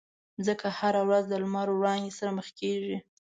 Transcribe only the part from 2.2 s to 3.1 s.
مخ کېږي.